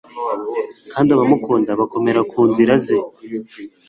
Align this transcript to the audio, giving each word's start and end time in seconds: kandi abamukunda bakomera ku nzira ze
kandi 0.91 1.09
abamukunda 1.11 1.71
bakomera 1.79 2.21
ku 2.31 2.39
nzira 2.49 2.73
ze 2.83 2.97